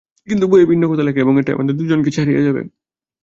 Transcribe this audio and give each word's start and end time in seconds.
কিন্তু 0.27 0.45
বইয়ে 0.47 0.65
ভিন্ন 0.65 0.83
কথা 0.91 1.03
লেখা, 1.03 1.19
এবং 1.21 1.33
এটাই 1.39 1.55
আমাদের 1.55 1.75
দুজনকেই 1.77 2.13
ছাড়িয়ে 2.17 2.41
যাবে। 2.43 2.61